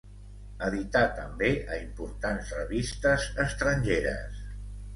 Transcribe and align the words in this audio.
Edità 0.67 1.03
també 1.19 1.51
a 1.75 1.77
importants 1.83 2.51
revistes 2.57 3.29
estrangeres. 3.47 4.45